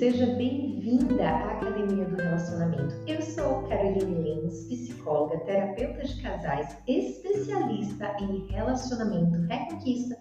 seja 0.00 0.24
bem-vinda 0.34 1.28
à 1.28 1.50
Academia 1.58 2.06
do 2.06 2.16
Relacionamento. 2.16 2.94
Eu 3.06 3.20
sou 3.20 3.64
Caroline 3.64 4.22
Lemos, 4.22 4.64
psicóloga, 4.64 5.36
terapeuta 5.40 6.02
de 6.02 6.22
casais, 6.22 6.74
especialista 6.88 8.16
em 8.18 8.46
relacionamento, 8.46 9.46
reconquista 9.46 10.16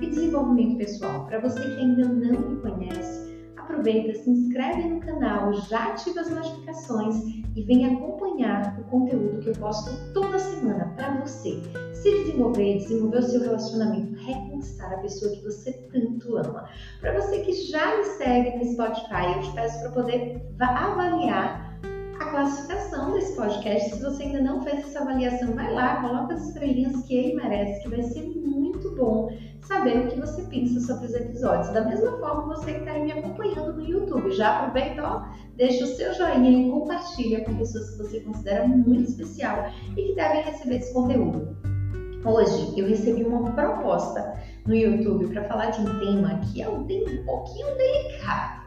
e 0.00 0.06
desenvolvimento 0.06 0.78
pessoal. 0.78 1.26
Para 1.26 1.40
você 1.40 1.60
que 1.60 1.80
ainda 1.80 2.06
não 2.06 2.48
me 2.48 2.60
conhece, 2.60 3.36
aproveita, 3.56 4.14
se 4.14 4.30
inscreve 4.30 4.88
no 4.88 5.00
canal, 5.00 5.52
já 5.52 5.88
ativa 5.88 6.20
as 6.20 6.30
notificações 6.30 7.16
e 7.56 7.62
vem 7.64 7.86
acompanhar 7.86 8.78
o 8.78 8.84
conteúdo 8.84 9.40
que 9.40 9.48
eu 9.48 9.54
posto 9.54 10.12
toda 10.12 10.38
semana 10.38 10.92
para 10.94 11.20
você 11.22 11.60
se 12.04 12.10
desenvolver, 12.10 12.76
desenvolver 12.76 13.18
o 13.18 13.22
seu 13.22 13.40
relacionamento, 13.40 14.14
reconquistar 14.16 14.92
a 14.92 14.98
pessoa 14.98 15.34
que 15.34 15.42
você 15.42 15.72
tanto 15.90 16.36
ama. 16.36 16.68
Para 17.00 17.18
você 17.18 17.38
que 17.38 17.52
já 17.54 17.96
me 17.96 18.04
segue 18.04 18.58
no 18.58 18.72
Spotify, 18.72 19.32
eu 19.34 19.40
te 19.40 19.52
peço 19.54 19.80
para 19.80 19.90
poder 19.92 20.42
avaliar 20.60 21.80
a 22.20 22.24
classificação 22.26 23.12
desse 23.12 23.34
podcast. 23.34 23.96
Se 23.96 24.02
você 24.02 24.24
ainda 24.24 24.42
não 24.42 24.62
fez 24.62 24.80
essa 24.80 25.00
avaliação, 25.00 25.54
vai 25.54 25.72
lá, 25.72 26.02
coloca 26.02 26.34
as 26.34 26.46
estrelinhas 26.48 27.06
que 27.06 27.16
ele 27.16 27.36
merece, 27.36 27.82
que 27.82 27.88
vai 27.88 28.02
ser 28.02 28.20
muito 28.20 28.94
bom 28.96 29.30
saber 29.62 30.04
o 30.04 30.08
que 30.08 30.20
você 30.20 30.42
pensa 30.42 30.80
sobre 30.80 31.06
os 31.06 31.14
episódios. 31.14 31.72
Da 31.72 31.86
mesma 31.86 32.18
forma, 32.18 32.54
você 32.54 32.74
que 32.74 32.80
está 32.80 32.98
me 32.98 33.12
acompanhando 33.12 33.72
no 33.72 33.82
YouTube, 33.82 34.30
já 34.32 34.58
aproveita, 34.58 35.02
ó, 35.02 35.26
deixa 35.56 35.84
o 35.84 35.88
seu 35.88 36.12
joinha 36.12 36.50
e 36.50 36.70
compartilha 36.70 37.42
com 37.46 37.56
pessoas 37.56 37.92
que 37.92 37.96
você 37.96 38.20
considera 38.20 38.68
muito 38.68 39.08
especial 39.08 39.70
e 39.96 40.02
que 40.02 40.14
devem 40.14 40.42
receber 40.42 40.76
esse 40.76 40.92
conteúdo. 40.92 41.73
Hoje 42.24 42.72
eu 42.74 42.88
recebi 42.88 43.22
uma 43.22 43.52
proposta 43.52 44.40
no 44.66 44.74
YouTube 44.74 45.26
para 45.28 45.44
falar 45.44 45.66
de 45.66 45.82
um 45.82 45.98
tema 45.98 46.38
que 46.38 46.62
é 46.62 46.68
um 46.68 46.84
tema 46.84 47.10
um 47.10 47.24
pouquinho 47.26 47.66
delicado. 47.76 48.64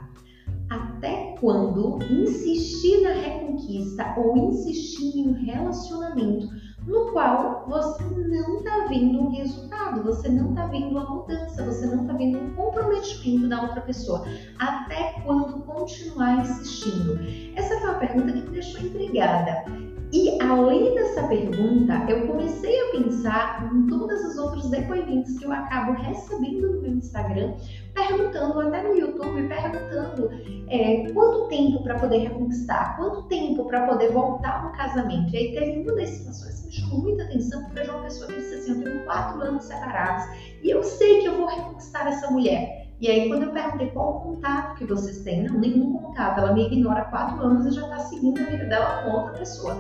Até 0.70 1.36
quando 1.40 1.98
insistir 2.04 3.02
na 3.02 3.14
reconquista 3.14 4.14
ou 4.16 4.38
insistir 4.38 5.22
em 5.22 5.30
um 5.30 5.34
relacionamento 5.34 6.50
no 6.86 7.12
qual 7.12 7.66
você 7.68 8.04
não 8.04 8.60
está 8.60 8.86
vendo 8.90 9.22
um 9.22 9.30
resultado, 9.32 10.04
você 10.04 10.30
não 10.30 10.52
está 10.52 10.68
vendo 10.68 10.90
uma 10.90 11.10
mudança, 11.10 11.66
você 11.66 11.88
não 11.88 12.04
está 12.04 12.14
vendo 12.14 12.38
um 12.38 12.54
comprometimento 12.54 13.50
da 13.50 13.64
outra 13.64 13.82
pessoa. 13.82 14.24
Até 14.60 15.20
quando 15.26 15.64
continuar 15.64 16.42
insistindo? 16.42 17.20
Essa 17.56 17.80
foi 17.80 17.90
uma 17.90 18.00
pergunta 18.00 18.32
que 18.34 18.42
me 18.42 18.50
deixou 18.50 18.82
intrigada. 18.82 19.87
E 20.12 20.42
além 20.42 20.96
dessa 20.96 21.28
pergunta, 21.28 22.06
eu 22.08 22.28
comecei 22.28 22.80
a 22.82 22.92
pensar 22.92 23.70
em 23.74 23.88
todos 23.88 24.24
os 24.24 24.38
outros 24.38 24.70
depoimentos 24.70 25.38
que 25.38 25.44
eu 25.44 25.52
acabo 25.52 25.92
recebendo 26.02 26.76
no 26.76 26.82
meu 26.82 26.92
Instagram, 26.94 27.56
perguntando, 27.94 28.62
até 28.62 28.84
no 28.84 28.96
YouTube, 28.96 29.48
perguntando 29.50 30.30
é, 30.70 31.12
quanto 31.12 31.50
tempo 31.50 31.84
para 31.84 32.00
poder 32.00 32.20
reconquistar, 32.20 32.96
quanto 32.96 33.24
tempo 33.24 33.66
para 33.66 33.86
poder 33.86 34.14
voltar 34.14 34.64
no 34.64 34.72
casamento. 34.72 35.34
E 35.34 35.38
aí 35.38 35.52
teve 35.54 35.82
uma 35.82 35.96
das 35.96 36.10
situações 36.10 36.62
que 36.62 36.68
me 36.68 36.72
chamou 36.72 37.02
muita 37.02 37.24
atenção, 37.24 37.64
porque 37.66 37.84
foi 37.84 37.94
uma 37.94 38.04
pessoa 38.04 38.28
que 38.28 38.36
disse 38.38 38.56
assim: 38.56 38.72
Eu 38.72 38.84
tenho 38.84 39.04
quatro 39.04 39.42
anos 39.42 39.64
separados 39.66 40.24
e 40.64 40.70
eu 40.70 40.84
sei 40.84 41.20
que 41.20 41.26
eu 41.28 41.36
vou 41.36 41.48
reconquistar 41.48 42.08
essa 42.08 42.32
mulher. 42.32 42.87
E 43.00 43.10
aí, 43.10 43.28
quando 43.30 43.44
eu 43.44 43.52
perguntei 43.52 43.90
qual 43.92 44.18
o 44.18 44.20
contato 44.22 44.76
que 44.76 44.86
vocês 44.86 45.20
têm, 45.20 45.44
não, 45.44 45.60
nenhum 45.60 45.98
contato, 45.98 46.40
ela 46.40 46.54
me 46.54 46.66
ignora 46.66 47.02
há 47.02 47.06
quatro 47.06 47.40
anos 47.42 47.66
e 47.68 47.72
já 47.72 47.82
está 47.84 48.00
seguindo 48.00 48.40
a 48.40 48.46
vida 48.46 48.66
dela 48.66 49.04
com 49.04 49.12
outra 49.12 49.34
pessoa. 49.34 49.78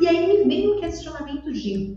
E 0.00 0.08
aí 0.08 0.26
me 0.26 0.48
vem 0.48 0.68
o 0.72 0.80
questionamento 0.80 1.52
de 1.52 1.96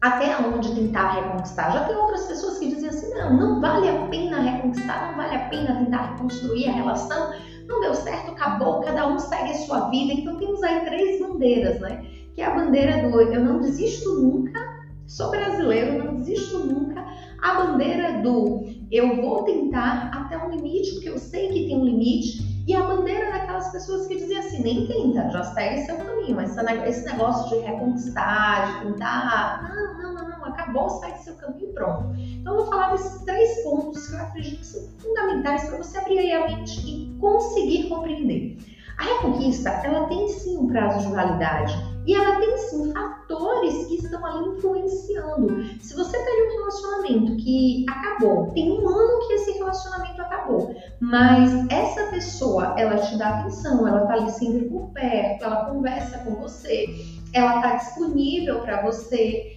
até 0.00 0.36
onde 0.38 0.74
tentar 0.74 1.12
reconquistar. 1.12 1.72
Já 1.72 1.84
tem 1.84 1.96
outras 1.96 2.26
pessoas 2.26 2.58
que 2.58 2.68
dizem 2.68 2.88
assim: 2.88 3.14
não, 3.14 3.36
não 3.36 3.60
vale 3.60 3.88
a 3.88 4.06
pena 4.08 4.40
reconquistar, 4.40 5.08
não 5.08 5.16
vale 5.16 5.36
a 5.36 5.48
pena 5.48 5.76
tentar 5.76 6.12
reconstruir 6.12 6.68
a 6.68 6.72
relação, 6.72 7.32
não 7.66 7.80
deu 7.80 7.94
certo, 7.94 8.32
acabou, 8.32 8.80
cada 8.80 9.06
um 9.06 9.18
segue 9.20 9.52
a 9.52 9.54
sua 9.54 9.88
vida. 9.90 10.12
Então 10.14 10.36
temos 10.36 10.62
aí 10.64 10.84
três 10.84 11.20
bandeiras, 11.20 11.80
né? 11.80 12.04
Que 12.34 12.42
é 12.42 12.46
a 12.46 12.54
bandeira 12.54 13.08
do 13.08 13.20
eu 13.20 13.44
não 13.44 13.60
desisto 13.60 14.20
nunca, 14.20 14.60
sou 15.06 15.30
brasileiro, 15.30 16.04
não 16.04 16.16
desisto 16.16 16.58
nunca. 16.58 17.04
A 17.40 17.54
bandeira 17.54 18.20
do 18.20 18.77
eu 18.90 19.16
vou 19.16 19.44
tentar 19.44 20.10
até 20.12 20.38
um 20.38 20.50
limite, 20.50 20.92
porque 20.94 21.08
eu 21.08 21.18
sei 21.18 21.48
que 21.48 21.66
tem 21.66 21.76
um 21.76 21.84
limite. 21.84 22.48
E 22.66 22.74
a 22.74 22.82
bandeira 22.82 23.30
daquelas 23.32 23.68
pessoas 23.72 24.06
que 24.06 24.16
diziam 24.16 24.40
assim, 24.40 24.62
nem 24.62 24.86
tenta, 24.86 25.30
já 25.30 25.42
segue 25.42 25.86
seu 25.86 25.96
caminho. 25.96 26.36
Mas 26.36 26.56
esse 26.86 27.06
negócio 27.06 27.48
de 27.48 27.64
reconquistar, 27.64 28.66
de 28.66 28.86
tentar, 28.86 29.62
não, 29.62 29.98
não, 29.98 30.14
não, 30.14 30.28
não, 30.28 30.44
acabou, 30.44 30.90
segue 30.90 31.18
seu 31.18 31.34
caminho 31.34 31.72
pronto. 31.72 32.14
Então 32.18 32.54
eu 32.54 32.62
vou 32.62 32.70
falar 32.70 32.90
desses 32.92 33.22
três 33.22 33.62
pontos 33.62 34.06
que 34.06 34.14
eu 34.14 34.20
acredito 34.20 34.58
que 34.60 34.66
são 34.66 34.88
fundamentais 34.98 35.64
para 35.64 35.78
você 35.78 35.98
abrir 35.98 36.32
a 36.32 36.46
mente 36.46 36.80
e 36.86 37.16
conseguir 37.18 37.88
compreender. 37.88 38.58
A 38.98 39.04
reconquista, 39.04 39.70
ela 39.70 40.06
tem 40.08 40.28
sim 40.28 40.58
um 40.58 40.66
prazo 40.66 41.06
de 41.06 41.14
validade 41.14 41.97
e 42.08 42.14
ela 42.14 42.40
tem 42.40 42.56
sim 42.56 42.90
fatores 42.90 43.86
que 43.86 43.96
estão 43.96 44.24
ali 44.24 44.48
influenciando. 44.48 45.62
Se 45.78 45.94
você 45.94 46.16
tem 46.18 46.46
um 46.46 46.58
relacionamento 46.58 47.36
que 47.36 47.84
acabou, 47.86 48.50
tem 48.52 48.72
um 48.72 48.88
ano 48.88 49.26
que 49.26 49.34
esse 49.34 49.52
relacionamento 49.52 50.22
acabou, 50.22 50.74
mas 51.00 51.68
essa 51.68 52.06
pessoa, 52.06 52.74
ela 52.78 52.96
te 52.96 53.18
dá 53.18 53.40
atenção, 53.40 53.86
ela 53.86 54.06
tá 54.06 54.14
ali 54.14 54.30
sempre 54.30 54.70
por 54.70 54.88
perto, 54.88 55.44
ela 55.44 55.66
conversa 55.66 56.18
com 56.20 56.36
você, 56.36 56.86
ela 57.34 57.60
tá 57.60 57.76
disponível 57.76 58.60
para 58.60 58.80
você, 58.80 59.56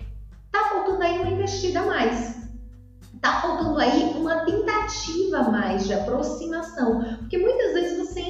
tá 0.52 0.60
faltando 0.72 1.02
aí 1.04 1.20
uma 1.20 1.32
investida 1.32 1.80
a 1.80 1.86
mais 1.86 2.42
tá 3.22 3.40
faltando 3.40 3.78
aí 3.78 4.16
uma 4.16 4.44
tentativa 4.46 5.44
mais 5.44 5.86
de 5.86 5.94
aproximação, 5.94 7.18
porque 7.20 7.38
muitas 7.38 7.74
vezes 7.74 7.98
você 8.00 8.21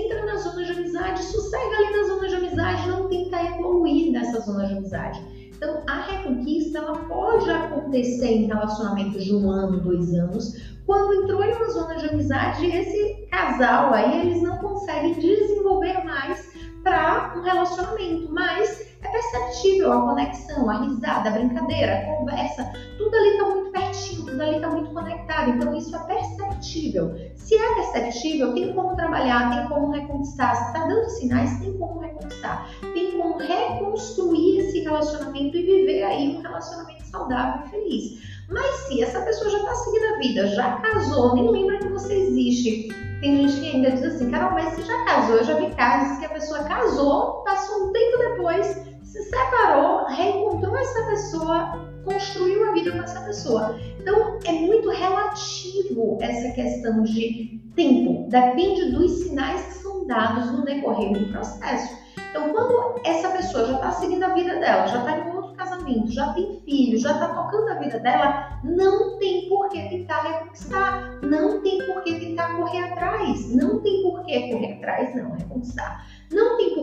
zona 0.41 0.63
de 0.63 0.71
amizade, 0.71 1.23
sossega 1.23 1.77
ali 1.77 1.97
na 1.97 2.07
zona 2.07 2.27
de 2.27 2.35
amizade, 2.35 2.89
não 2.89 3.07
tenta 3.07 3.43
evoluir 3.43 4.11
nessa 4.11 4.41
zona 4.41 4.65
de 4.65 4.73
amizade. 4.73 5.49
Então, 5.55 5.83
a 5.87 6.01
reconquista 6.01 6.79
ela 6.79 6.97
pode 7.05 7.49
acontecer 7.49 8.27
em 8.27 8.45
relacionamentos 8.47 9.23
de 9.23 9.35
um 9.35 9.49
ano, 9.49 9.79
dois 9.79 10.13
anos, 10.13 10.55
quando 10.85 11.23
entrou 11.23 11.43
em 11.43 11.53
uma 11.53 11.69
zona 11.69 11.95
de 11.95 12.09
amizade, 12.09 12.65
esse 12.65 13.27
casal 13.29 13.93
aí 13.93 14.21
eles 14.21 14.41
não 14.41 14.57
conseguem 14.57 15.13
desenvolver 15.13 16.03
mais 16.03 16.51
para 16.83 17.33
um 17.37 17.41
relacionamento, 17.41 18.31
mas 18.33 18.90
é 19.03 19.09
perceptível 19.09 19.91
a 19.91 20.01
conexão, 20.01 20.69
a 20.69 20.81
risada, 20.81 21.29
a 21.29 21.31
brincadeira, 21.31 21.99
a 21.99 22.17
conversa, 22.17 22.71
tudo 22.97 23.15
ali 23.15 23.29
está 23.29 23.45
muito 23.45 23.71
pertinho, 23.71 24.25
tudo 24.25 24.41
ali 24.41 24.55
está 24.55 24.69
muito 24.69 24.91
conectado. 24.91 25.49
Então 25.51 25.75
isso 25.75 25.95
é 25.95 25.99
perceptível. 25.99 27.15
Se 27.35 27.55
é 27.55 27.75
perceptível, 27.75 28.53
tem 28.53 28.73
como 28.73 28.95
trabalhar, 28.95 29.49
tem 29.49 29.67
como 29.67 29.91
reconquistar. 29.91 30.55
Se 30.55 30.67
está 30.67 30.87
dando 30.87 31.09
sinais, 31.09 31.59
tem 31.59 31.77
como 31.77 31.99
reconquistar. 31.99 32.69
Tem 32.93 33.11
como 33.17 33.37
reconstruir 33.37 34.59
esse 34.59 34.81
relacionamento 34.81 35.57
e 35.57 35.63
viver 35.63 36.03
aí 36.03 36.37
um 36.37 36.41
relacionamento 36.41 37.05
saudável 37.05 37.65
e 37.65 37.69
feliz. 37.69 38.31
Mas 38.49 38.75
se 38.81 39.01
essa 39.01 39.21
pessoa 39.21 39.49
já 39.49 39.57
está 39.59 39.75
seguindo 39.75 40.13
a 40.13 40.17
vida, 40.19 40.47
já 40.47 40.73
casou, 40.77 41.35
nem 41.35 41.49
lembra 41.49 41.79
que 41.79 41.87
você 41.87 42.13
existe. 42.13 42.89
Tem 43.21 43.47
gente 43.47 43.61
que 43.61 43.75
ainda 43.75 43.91
diz 43.91 44.03
assim, 44.03 44.31
Carol, 44.31 44.51
mas 44.51 44.73
você 44.73 44.81
já 44.81 45.05
casou? 45.05 45.35
Eu 45.35 45.43
já 45.43 45.53
vi 45.53 45.73
casos 45.75 46.17
que 46.17 46.25
a 46.25 46.29
pessoa 46.29 46.63
casou, 46.63 47.43
passou 47.43 47.87
um 47.87 47.91
tempo 47.93 48.17
depois, 48.17 48.90
se 49.21 49.29
separou, 49.29 50.05
reencontrou 50.05 50.75
essa 50.77 51.05
pessoa, 51.05 51.87
construiu 52.03 52.69
a 52.69 52.73
vida 52.73 52.91
com 52.91 53.03
essa 53.03 53.21
pessoa. 53.21 53.79
Então 53.99 54.39
é 54.45 54.51
muito 54.51 54.89
relativo 54.89 56.17
essa 56.21 56.51
questão 56.53 57.03
de 57.03 57.61
tempo, 57.75 58.27
depende 58.29 58.91
dos 58.91 59.11
sinais 59.11 59.61
que 59.65 59.73
são 59.75 60.05
dados 60.07 60.51
no 60.51 60.65
decorrer 60.65 61.13
do 61.13 61.31
processo. 61.31 62.01
Então, 62.31 62.49
quando 62.53 63.01
essa 63.05 63.29
pessoa 63.29 63.65
já 63.67 63.75
está 63.75 63.91
seguindo 63.91 64.23
a 64.23 64.33
vida 64.33 64.57
dela, 64.57 64.87
já 64.87 64.99
está 64.99 65.17
em 65.17 65.35
outro 65.35 65.53
casamento, 65.53 66.11
já 66.11 66.31
tem 66.33 66.61
filho, 66.61 66.97
já 66.97 67.11
está 67.11 67.27
tocando 67.27 67.69
a 67.69 67.75
vida 67.75 67.99
dela, 67.99 68.59
não 68.63 69.17
tem 69.17 69.49
por 69.49 69.67
que 69.67 69.89
tentar 69.89 70.21
reconquistar, 70.21 71.19
não 71.21 71.61
tem 71.61 71.77
por 71.85 72.03
que 72.03 72.19
tentar 72.19 72.55
correr 72.55 72.85
atrás, 72.85 73.53
não 73.53 73.81
tem 73.81 74.01
por 74.01 74.23
que 74.23 74.49
correr 74.49 74.73
atrás, 74.75 75.15
não, 75.15 75.31
reconquistar. 75.31 76.07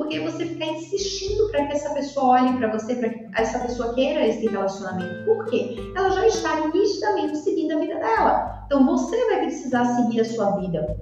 Não 0.08 0.14
tem 0.14 0.22
por 0.22 0.32
que 0.32 0.38
você 0.38 0.46
ficar 0.46 0.66
insistindo 0.66 1.50
para 1.50 1.66
que 1.66 1.72
essa 1.74 1.92
pessoa 1.92 2.40
olhe 2.40 2.56
para 2.56 2.68
você, 2.68 2.94
para 2.94 3.10
que 3.10 3.26
essa 3.36 3.58
pessoa 3.58 3.92
queira 3.92 4.26
esse 4.26 4.46
relacionamento. 4.48 5.24
Por 5.26 5.44
quê? 5.44 5.76
Ela 5.94 6.10
já 6.10 6.26
está 6.26 6.66
nitidamente 6.66 7.36
seguindo 7.36 7.76
a 7.76 7.78
vida 7.78 7.96
dela. 7.96 8.62
Então 8.64 8.86
você 8.86 9.22
vai 9.26 9.40
precisar 9.40 9.84
seguir 9.84 10.22
a 10.22 10.24
sua 10.24 10.56
vida. 10.60 10.96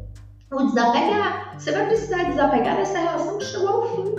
Ou 0.50 0.66
desapegar. 0.66 1.54
Você 1.56 1.70
vai 1.70 1.86
precisar 1.86 2.24
desapegar 2.24 2.76
dessa 2.76 2.98
relação 2.98 3.38
que 3.38 3.44
chegou 3.44 3.68
ao 3.68 3.94
fim. 3.94 4.14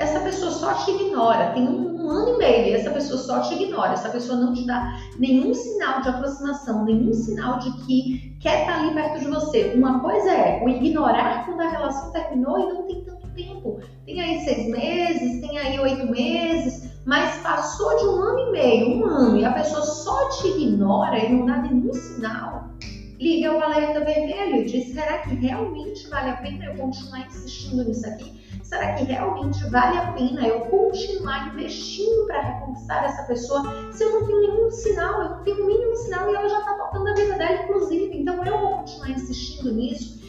Essa 0.00 0.18
pessoa 0.18 0.50
só 0.50 0.74
te 0.74 0.90
ignora. 0.90 1.52
Tem 1.52 1.62
um, 1.62 2.04
um 2.04 2.10
ano 2.10 2.34
e 2.34 2.38
meio 2.38 2.66
e 2.66 2.72
essa 2.72 2.90
pessoa 2.90 3.20
só 3.20 3.40
te 3.42 3.54
ignora. 3.54 3.92
Essa 3.92 4.08
pessoa 4.08 4.40
não 4.40 4.52
te 4.52 4.66
dá 4.66 4.98
nenhum 5.20 5.54
sinal 5.54 6.00
de 6.00 6.08
aproximação, 6.08 6.84
nenhum 6.84 7.12
sinal 7.12 7.60
de 7.60 7.70
que 7.84 8.36
quer 8.40 8.62
estar 8.62 8.80
ali 8.80 8.92
perto 8.92 9.20
de 9.20 9.28
você. 9.28 9.72
Uma 9.76 10.00
coisa 10.00 10.32
é 10.32 10.64
o 10.64 10.68
ignorar 10.68 11.46
quando 11.46 11.60
a 11.60 11.68
relação 11.68 12.10
terminou 12.10 12.58
e 12.58 12.72
não 12.72 12.82
tem 12.82 13.04
tanto 13.04 13.21
tempo. 13.34 13.80
Tem 14.04 14.20
aí 14.20 14.40
seis 14.44 14.68
meses, 14.68 15.40
tem 15.40 15.58
aí 15.58 15.78
oito 15.78 16.10
meses, 16.10 16.90
mas 17.04 17.36
passou 17.42 17.96
de 17.96 18.04
um 18.04 18.22
ano 18.22 18.38
e 18.38 18.52
meio, 18.52 18.98
um 18.98 19.04
ano, 19.06 19.36
e 19.38 19.44
a 19.44 19.52
pessoa 19.52 19.82
só 19.82 20.28
te 20.30 20.48
ignora 20.48 21.18
e 21.18 21.32
não 21.32 21.46
dá 21.46 21.58
nenhum 21.58 21.92
sinal. 21.92 22.70
liga 23.18 23.52
o 23.52 23.62
alerta 23.62 24.04
vermelho 24.04 24.56
e 24.56 24.64
diz: 24.64 24.92
será 24.92 25.18
que 25.18 25.34
realmente 25.34 26.08
vale 26.08 26.30
a 26.30 26.36
pena 26.36 26.64
eu 26.64 26.76
continuar 26.76 27.26
insistindo 27.26 27.84
nisso 27.84 28.06
aqui? 28.06 28.42
Será 28.62 28.94
que 28.94 29.04
realmente 29.04 29.62
vale 29.68 29.98
a 29.98 30.12
pena 30.12 30.46
eu 30.46 30.60
continuar 30.62 31.52
investindo 31.52 32.26
para 32.26 32.40
reconquistar 32.40 33.04
essa 33.04 33.22
pessoa 33.24 33.92
se 33.92 34.02
eu 34.02 34.12
não 34.12 34.26
tenho 34.26 34.40
nenhum 34.40 34.70
sinal, 34.70 35.22
eu 35.22 35.28
não 35.30 35.44
tenho 35.44 35.62
o 35.62 35.66
mínimo 35.66 35.94
sinal 35.96 36.30
e 36.30 36.34
ela 36.34 36.48
já 36.48 36.58
está 36.58 36.74
tocando 36.74 37.08
a 37.08 37.14
vida 37.14 37.34
dela, 37.36 37.64
inclusive? 37.64 38.16
Então 38.16 38.44
eu 38.44 38.58
vou 38.58 38.78
continuar 38.78 39.10
insistindo 39.10 39.72
nisso 39.72 40.21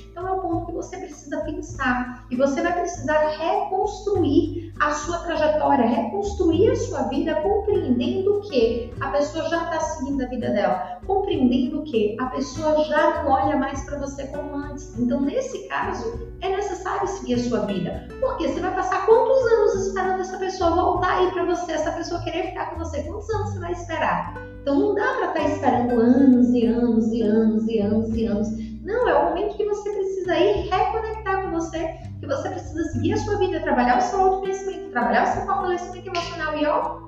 e 2.29 2.35
você 2.35 2.61
vai 2.61 2.73
precisar 2.73 3.19
reconstruir 3.37 4.73
a 4.79 4.91
sua 4.91 5.19
trajetória, 5.19 5.85
reconstruir 5.85 6.71
a 6.71 6.75
sua 6.75 7.03
vida, 7.03 7.35
compreendendo 7.35 8.41
que 8.41 8.91
a 8.99 9.09
pessoa 9.09 9.47
já 9.49 9.63
está 9.63 9.79
seguindo 9.79 10.23
a 10.23 10.27
vida 10.27 10.49
dela, 10.49 10.99
compreendendo 11.05 11.83
que 11.83 12.17
a 12.19 12.25
pessoa 12.27 12.83
já 12.85 13.23
não 13.23 13.31
olha 13.31 13.57
mais 13.57 13.81
para 13.85 13.99
você 13.99 14.27
como 14.27 14.55
antes. 14.55 14.97
Então, 14.97 15.21
nesse 15.21 15.67
caso, 15.67 16.27
é 16.41 16.49
necessário 16.49 17.07
seguir 17.07 17.35
a 17.35 17.39
sua 17.39 17.59
vida, 17.65 18.07
porque 18.19 18.47
você 18.47 18.59
vai 18.59 18.73
passar 18.75 19.05
quantos 19.05 19.51
anos 19.53 19.87
esperando 19.87 20.21
essa 20.21 20.37
pessoa 20.37 20.71
voltar 20.71 21.17
aí 21.17 21.31
para 21.31 21.45
você, 21.45 21.71
essa 21.71 21.91
pessoa 21.91 22.21
querer 22.23 22.47
ficar 22.47 22.71
com 22.71 22.79
você? 22.79 23.03
Quantos 23.03 23.29
anos 23.29 23.53
você 23.53 23.59
vai 23.59 23.71
esperar? 23.71 24.33
Então, 24.61 24.79
não 24.79 24.95
dá 24.95 25.03
para 25.03 25.27
estar 25.27 25.33
tá 25.33 25.49
esperando 25.49 25.99
anos 25.99 26.49
e 26.49 26.65
anos 26.65 27.07
e 27.11 27.21
anos 27.21 27.67
e 27.67 27.79
anos 27.79 28.15
e 28.15 28.25
anos 28.25 28.62
não, 28.83 29.07
é 29.07 29.17
o 29.17 29.29
momento 29.29 29.55
que 29.55 29.65
você 29.65 29.89
precisa 29.91 30.37
ir 30.37 30.69
reconectar 30.69 31.43
com 31.43 31.51
você, 31.51 31.87
que 32.19 32.27
você 32.27 32.49
precisa 32.49 32.83
seguir 32.91 33.13
a 33.13 33.17
sua 33.17 33.37
vida, 33.37 33.61
trabalhar 33.61 33.97
o 33.97 34.01
seu 34.01 34.19
autoconhecimento, 34.19 34.91
trabalhar 34.91 35.23
o 35.23 35.27
seu 35.27 35.45
fortalecimento 35.45 36.09
emocional 36.09 36.57
e 36.57 36.65
ó, 36.65 36.99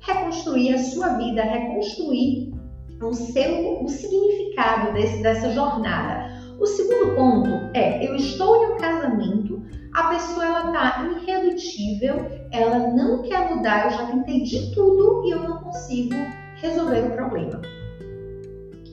reconstruir 0.00 0.74
a 0.74 0.78
sua 0.78 1.10
vida, 1.10 1.42
reconstruir 1.44 2.52
o 3.00 3.12
seu 3.12 3.84
o 3.84 3.88
significado 3.88 4.92
desse, 4.94 5.22
dessa 5.22 5.50
jornada. 5.52 6.28
O 6.58 6.66
segundo 6.66 7.14
ponto 7.14 7.70
é, 7.72 8.04
eu 8.04 8.16
estou 8.16 8.56
em 8.56 8.72
um 8.72 8.76
casamento, 8.78 9.62
a 9.94 10.08
pessoa 10.08 10.44
ela 10.44 10.72
tá 10.72 11.08
irredutível, 11.20 12.16
ela 12.50 12.78
não 12.78 13.22
quer 13.22 13.54
mudar, 13.54 13.84
eu 13.84 13.90
já 13.92 14.06
tentei 14.06 14.42
de 14.42 14.74
tudo 14.74 15.24
e 15.24 15.30
eu 15.30 15.40
não 15.40 15.58
consigo 15.58 16.16
resolver 16.56 17.00
o 17.00 17.10
problema 17.12 17.60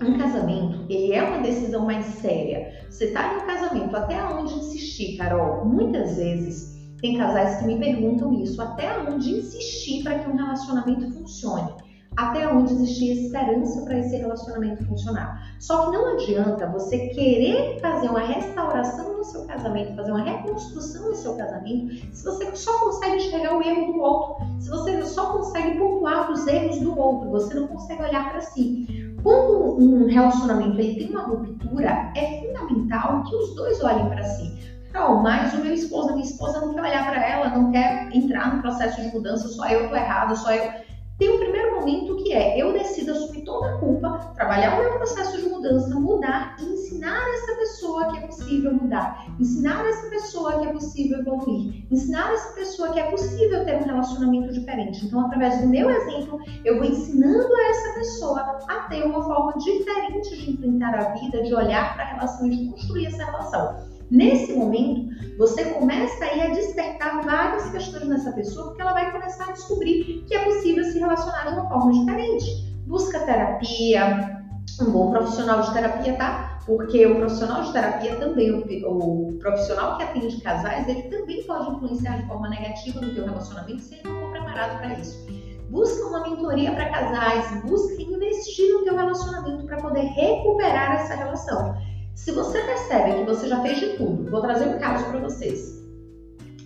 um 0.01 0.17
casamento, 0.17 0.85
ele 0.89 1.13
é 1.13 1.23
uma 1.23 1.41
decisão 1.41 1.85
mais 1.85 2.05
séria. 2.05 2.85
Você 2.89 3.05
está 3.05 3.33
em 3.33 3.37
um 3.37 3.47
casamento, 3.47 3.95
até 3.95 4.23
onde 4.23 4.53
insistir, 4.53 5.17
Carol? 5.17 5.65
Muitas 5.65 6.17
vezes 6.17 6.79
tem 7.01 7.17
casais 7.17 7.57
que 7.57 7.65
me 7.65 7.79
perguntam 7.79 8.33
isso, 8.33 8.61
até 8.61 8.99
onde 8.99 9.31
insistir 9.31 10.03
para 10.03 10.19
que 10.19 10.29
um 10.29 10.35
relacionamento 10.35 11.11
funcione? 11.13 11.73
Até 12.17 12.51
onde 12.51 12.73
existir 12.73 13.11
esperança 13.11 13.81
para 13.83 13.99
esse 13.99 14.17
relacionamento 14.17 14.83
funcionar? 14.85 15.55
Só 15.59 15.85
que 15.85 15.97
não 15.97 16.13
adianta 16.13 16.67
você 16.67 17.09
querer 17.09 17.79
fazer 17.79 18.09
uma 18.09 18.19
restauração 18.19 19.17
no 19.17 19.23
seu 19.23 19.45
casamento, 19.45 19.95
fazer 19.95 20.11
uma 20.11 20.23
reconstrução 20.23 21.09
no 21.09 21.15
seu 21.15 21.35
casamento, 21.35 21.93
se 22.13 22.23
você 22.25 22.53
só 22.55 22.77
consegue 22.79 23.17
enxergar 23.17 23.57
o 23.57 23.61
erro 23.61 23.93
do 23.93 23.99
outro, 24.01 24.45
se 24.59 24.69
você 24.69 25.01
só 25.05 25.37
consegue 25.37 25.77
pontuar 25.77 26.31
os 26.31 26.45
erros 26.47 26.79
do 26.79 26.97
outro, 26.99 27.29
você 27.29 27.53
não 27.53 27.67
consegue 27.67 28.03
olhar 28.03 28.31
para 28.31 28.41
si. 28.41 29.08
Quando 29.23 29.79
um 29.79 30.07
relacionamento 30.07 30.79
ele 30.79 30.95
tem 30.95 31.09
uma 31.09 31.23
ruptura, 31.23 32.11
é 32.15 32.41
fundamental 32.41 33.23
que 33.23 33.35
os 33.35 33.55
dois 33.55 33.83
olhem 33.83 34.09
para 34.09 34.23
si. 34.23 34.57
Não, 34.93 35.21
mas 35.21 35.53
o 35.53 35.57
meu 35.57 35.73
esposo, 35.73 36.09
a 36.09 36.13
minha 36.13 36.25
esposa 36.25 36.61
não 36.61 36.73
quer 36.73 36.81
olhar 36.81 37.05
para 37.05 37.29
ela, 37.29 37.49
não 37.49 37.71
quer 37.71 38.09
entrar 38.13 38.55
no 38.55 38.61
processo 38.61 39.01
de 39.01 39.13
mudança, 39.13 39.47
só 39.47 39.67
eu 39.67 39.89
tô 39.89 39.95
errado, 39.95 40.35
só 40.35 40.51
eu 40.51 40.71
tem 41.19 41.29
um 41.29 41.37
primeiro 41.37 41.75
momento 41.75 42.15
que 42.23 42.31
é 42.33 42.57
eu 42.57 42.71
decido 42.71 43.11
assumir 43.11 43.43
toda 43.43 43.69
a 43.69 43.77
culpa, 43.77 44.31
trabalhar 44.35 44.79
o 44.79 44.81
meu 44.81 44.93
processo 44.93 45.37
de 45.37 45.49
mudança, 45.49 45.99
mudar 45.99 46.55
e 46.59 46.77
ensinar 46.99 47.23
essa 47.33 47.55
pessoa 47.55 48.11
que 48.11 48.17
é 48.17 48.21
possível 48.27 48.73
mudar, 48.73 49.25
ensinar 49.39 49.85
essa 49.85 50.09
pessoa 50.09 50.59
que 50.59 50.67
é 50.67 50.73
possível 50.73 51.19
evoluir, 51.19 51.85
ensinar 51.89 52.33
essa 52.33 52.53
pessoa 52.53 52.89
que 52.91 52.99
é 52.99 53.09
possível 53.09 53.63
ter 53.63 53.77
um 53.77 53.85
relacionamento 53.85 54.53
diferente. 54.53 55.05
Então, 55.05 55.21
através 55.21 55.61
do 55.61 55.67
meu 55.67 55.89
exemplo, 55.89 56.39
eu 56.65 56.77
vou 56.77 56.85
ensinando 56.85 57.55
a 57.55 57.69
essa 57.69 57.93
pessoa 57.99 58.59
a 58.67 58.75
ter 58.89 59.03
uma 59.05 59.23
forma 59.23 59.53
diferente 59.57 60.37
de 60.37 60.51
enfrentar 60.51 60.93
a 60.93 61.13
vida, 61.13 61.41
de 61.41 61.55
olhar 61.55 61.95
para 61.95 62.03
a 62.03 62.07
relação 62.07 62.47
e 62.47 62.57
de 62.57 62.69
construir 62.69 63.05
essa 63.05 63.23
relação. 63.23 63.87
Nesse 64.11 64.51
momento, 64.53 65.09
você 65.37 65.65
começa 65.65 66.25
aí 66.25 66.41
a 66.41 66.49
despertar 66.49 67.23
várias 67.23 67.69
questões 67.69 68.07
nessa 68.09 68.33
pessoa, 68.33 68.67
porque 68.67 68.81
ela 68.81 68.93
vai 68.93 69.09
começar 69.11 69.45
a 69.45 69.51
descobrir 69.53 70.25
que 70.27 70.35
é 70.35 70.43
possível 70.43 70.83
se 70.83 70.99
relacionar 70.99 71.45
de 71.45 71.53
uma 71.53 71.69
forma 71.69 71.93
diferente. 71.93 72.67
Busca 72.87 73.19
terapia, 73.19 74.39
um 74.81 74.91
bom 74.91 75.11
profissional 75.11 75.61
de 75.61 75.73
terapia, 75.73 76.15
tá? 76.17 76.58
Porque 76.69 77.03
o 77.03 77.15
profissional 77.15 77.63
de 77.63 77.73
terapia 77.73 78.15
também, 78.17 78.51
o, 78.51 79.33
profissional 79.39 79.97
que 79.97 80.03
atende 80.03 80.39
casais, 80.39 80.87
ele 80.87 81.01
também 81.09 81.41
pode 81.41 81.67
influenciar 81.71 82.17
de 82.17 82.27
forma 82.27 82.47
negativa 82.47 83.01
no 83.01 83.11
teu 83.11 83.25
relacionamento 83.25 83.81
se 83.81 83.95
ele 83.95 84.03
não 84.03 84.19
for 84.19 84.29
preparado 84.29 84.77
para 84.77 84.93
isso. 84.93 85.25
Busca 85.71 86.05
uma 86.05 86.29
mentoria 86.29 86.71
para 86.73 86.91
casais, 86.91 87.63
busca 87.63 87.99
investir 87.99 88.71
no 88.71 88.83
teu 88.83 88.95
relacionamento 88.95 89.65
para 89.65 89.77
poder 89.77 90.01
recuperar 90.01 91.01
essa 91.01 91.15
relação. 91.15 91.73
Se 92.13 92.31
você 92.33 92.61
percebe 92.61 93.15
que 93.15 93.23
você 93.23 93.47
já 93.47 93.59
fez 93.63 93.79
de 93.79 93.87
tudo, 93.97 94.29
vou 94.29 94.41
trazer 94.41 94.67
um 94.67 94.77
caso 94.77 95.05
para 95.05 95.21
vocês. 95.21 95.75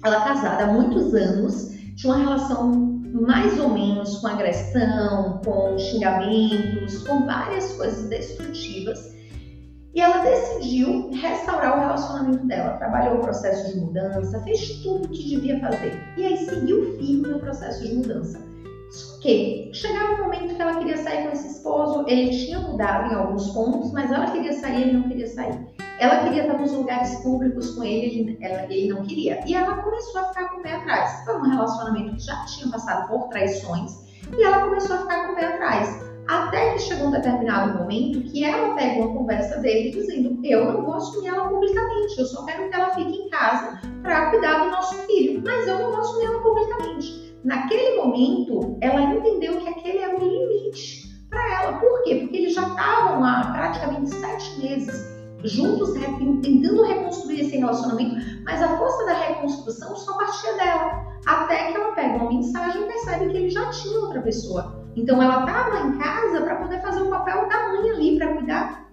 Ela 0.04 0.22
é 0.22 0.28
casada 0.28 0.66
há 0.66 0.68
muitos 0.68 1.14
anos, 1.14 1.70
tinha 1.96 2.14
uma 2.14 2.22
relação 2.22 2.74
mais 3.14 3.58
ou 3.58 3.70
menos 3.70 4.18
com 4.18 4.28
agressão, 4.28 5.40
com 5.46 5.78
xingamentos, 5.78 7.08
com 7.08 7.26
várias 7.26 7.72
coisas 7.78 8.10
destrutivas. 8.10 9.14
E 9.94 10.02
ela 10.02 10.24
decidiu 10.24 11.12
restaurar 11.12 11.78
o 11.78 11.82
relacionamento 11.82 12.48
dela, 12.48 12.78
trabalhou 12.78 13.18
o 13.18 13.22
processo 13.22 13.72
de 13.72 13.80
mudança, 13.80 14.42
fez 14.42 14.82
tudo 14.82 15.06
o 15.06 15.10
que 15.10 15.36
devia 15.36 15.60
fazer. 15.60 15.94
E 16.18 16.26
aí 16.26 16.38
seguiu 16.38 16.98
firme 16.98 17.28
no 17.28 17.40
processo 17.40 17.84
de 17.84 17.94
mudança. 17.94 18.42
Só 18.90 19.20
que 19.20 19.70
chegava 19.74 20.14
um 20.14 20.24
momento 20.24 20.56
que 20.56 20.62
ela 20.62 20.78
queria 20.78 20.98
sair 20.98 21.24
com 21.24 21.34
esse 21.34 21.48
esposo, 21.48 22.06
ele 22.08 22.30
tinha 22.32 22.60
mudado 22.60 23.12
em 23.12 23.16
alguns 23.16 23.50
pontos, 23.52 23.92
mas 23.92 24.12
ela 24.12 24.32
queria 24.32 24.54
sair, 24.54 24.84
ele 24.84 24.94
não 24.94 25.08
queria 25.08 25.28
sair. 25.28 25.60
Ela 26.00 26.24
queria 26.24 26.44
estar 26.44 26.58
nos 26.58 26.72
lugares 26.72 27.16
públicos 27.22 27.72
com 27.76 27.84
ele, 27.84 28.38
ela, 28.42 28.64
ele 28.72 28.94
não 28.94 29.04
queria. 29.04 29.42
E 29.48 29.54
ela 29.54 29.78
começou 29.78 30.22
a 30.22 30.26
ficar 30.26 30.50
com 30.50 30.60
o 30.60 30.64
pé 30.64 30.76
atrás. 30.76 31.24
Foi 31.24 31.38
um 31.38 31.50
relacionamento 31.50 32.16
que 32.16 32.24
já 32.24 32.46
tinha 32.46 32.70
passado 32.72 33.08
por 33.08 33.30
traições 33.30 34.04
e 34.38 34.44
ela 34.44 34.62
começou 34.62 34.96
a 34.96 35.00
ficar 35.00 35.28
com 35.28 35.34
o 35.34 35.36
pé 35.36 35.46
atrás. 35.46 36.13
Até 36.28 36.74
que 36.74 36.80
chegou 36.80 37.08
um 37.08 37.12
determinado 37.12 37.78
momento 37.80 38.22
que 38.32 38.46
ela 38.46 38.76
pega 38.76 39.02
uma 39.02 39.14
conversa 39.14 39.60
dele 39.60 39.92
dizendo: 39.92 40.40
Eu 40.44 40.72
não 40.72 40.86
vou 40.86 40.96
assumir 40.96 41.28
ela 41.28 41.50
publicamente, 41.50 42.18
eu 42.18 42.26
só 42.26 42.46
quero 42.46 42.70
que 42.70 42.76
ela 42.76 42.90
fique 42.92 43.14
em 43.14 43.30
casa 43.30 43.82
para 44.02 44.30
cuidar 44.30 44.64
do 44.64 44.72
nosso 44.72 44.96
filho, 45.06 45.42
mas 45.46 45.68
eu 45.68 45.80
não 45.80 45.92
vou 45.92 46.00
assumir 46.00 46.26
ela 46.26 46.42
publicamente. 46.42 47.38
Naquele 47.44 47.98
momento, 47.98 48.78
ela 48.80 49.02
entendeu 49.02 49.58
que 49.58 49.68
aquele 49.68 49.98
era 49.98 50.16
o 50.16 50.20
limite 50.20 51.04
para 51.30 51.62
ela. 51.62 51.80
Por 51.80 52.04
quê? 52.04 52.16
Porque 52.16 52.38
eles 52.38 52.54
já 52.54 52.68
estavam 52.68 53.24
há 53.24 53.52
praticamente 53.52 54.16
sete 54.16 54.60
meses 54.60 55.14
juntos 55.44 55.92
tentando 55.94 56.84
reconstruir 56.84 57.42
esse 57.42 57.58
relacionamento, 57.58 58.16
mas 58.46 58.62
a 58.62 58.78
força 58.78 59.06
da 59.06 59.14
reconstrução 59.14 59.96
só 59.96 60.18
partia 60.18 60.54
dela. 60.54 61.06
Até 61.26 61.72
que 61.72 61.78
ela 61.78 61.94
pega 61.94 62.16
uma 62.16 62.30
mensagem 62.30 62.82
e 62.82 62.86
percebe 62.86 63.30
que 63.30 63.38
ele 63.38 63.50
já 63.50 63.70
tinha 63.70 64.00
outra 64.00 64.22
pessoa. 64.22 64.83
Então 64.96 65.22
ela 65.22 65.42
estava 65.42 65.88
em 65.88 65.98
casa 65.98 66.42
para 66.42 66.56
poder 66.56 66.82
fazer 66.82 67.02
o 67.02 67.10
papel 67.10 67.48
da 67.48 67.70
mãe 67.70 67.90
ali, 67.92 68.18
para 68.18 68.34
cuidar 68.36 68.84